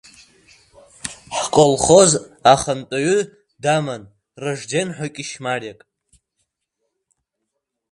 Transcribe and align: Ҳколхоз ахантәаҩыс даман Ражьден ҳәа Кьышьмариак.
Ҳколхоз 1.37 2.11
ахантәаҩыс 2.53 3.21
даман 3.63 4.03
Ражьден 4.43 4.87
ҳәа 4.95 5.07
Кьышьмариак. 5.15 5.79